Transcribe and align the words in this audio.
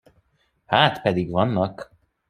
Hát, 0.65 1.01
pedig 1.01 1.31
vannak. 1.31 1.91